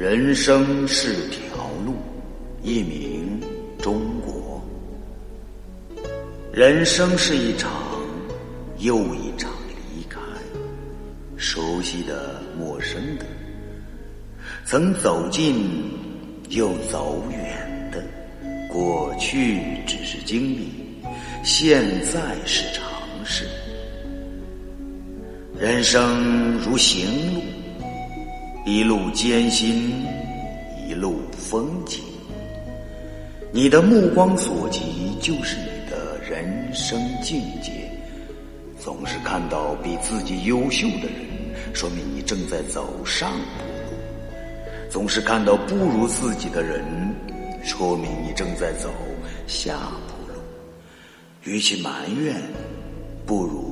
[0.00, 1.94] 人生是条路，
[2.62, 3.38] 一名
[3.82, 4.58] 中国。
[6.50, 7.70] 人生是一场
[8.78, 10.18] 又一场离开，
[11.36, 13.26] 熟悉的、陌生的，
[14.64, 15.70] 曾走近
[16.48, 18.02] 又走远的，
[18.72, 20.70] 过去只是经历，
[21.44, 22.82] 现在是常
[23.22, 23.44] 事。
[25.58, 27.42] 人生如行路。
[28.70, 30.06] 一路艰辛，
[30.88, 32.04] 一路风景。
[33.50, 37.72] 你的目光所及，就是你的人生境界。
[38.78, 41.26] 总是看到比自己优秀的人，
[41.74, 46.84] 说明你正在走上坡路；总是看到不如自己的人，
[47.64, 48.88] 说明你正在走
[49.48, 50.40] 下坡路。
[51.42, 52.40] 与其埋怨，
[53.26, 53.69] 不如。